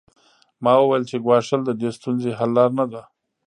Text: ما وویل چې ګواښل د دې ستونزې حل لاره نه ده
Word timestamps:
ما 0.63 0.73
وویل 0.77 1.03
چې 1.09 1.17
ګواښل 1.25 1.61
د 1.65 1.71
دې 1.81 1.89
ستونزې 1.97 2.31
حل 2.39 2.51
لاره 2.55 2.73
نه 2.79 2.85
ده 2.91 3.01